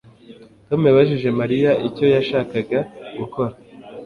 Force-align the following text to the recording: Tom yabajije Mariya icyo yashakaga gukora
Tom 0.67 0.81
yabajije 0.89 1.27
Mariya 1.39 1.71
icyo 1.87 2.05
yashakaga 2.15 2.79
gukora 3.19 3.53